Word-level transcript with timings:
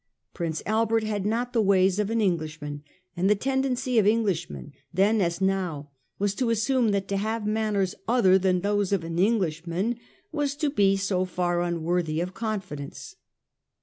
Prince 0.33 0.63
Albert 0.65 1.03
had 1.03 1.27
not 1.27 1.53
the 1.53 1.61
ways 1.61 1.99
of 1.99 2.09
an 2.09 2.21
Englishman, 2.21 2.81
and 3.15 3.29
the 3.29 3.35
tendency 3.35 3.99
of 3.99 4.07
Eng 4.07 4.23
lishmen, 4.23 4.71
then 4.91 5.21
as 5.21 5.39
now, 5.39 5.91
was 6.17 6.33
to 6.33 6.49
assume 6.49 6.89
that 6.89 7.07
to 7.07 7.17
have 7.17 7.45
manners 7.45 7.93
other 8.07 8.39
than 8.39 8.61
those 8.61 8.91
of 8.91 9.03
an 9.03 9.19
Englishman 9.19 9.99
was 10.31 10.55
to 10.55 10.71
be 10.71 10.97
so 10.97 11.23
far 11.23 11.61
unworthy 11.61 12.19
of 12.19 12.33
confidence. 12.33 13.15